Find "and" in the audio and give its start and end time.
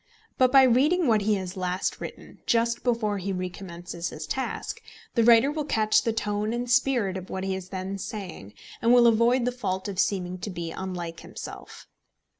6.53-6.67, 8.81-8.91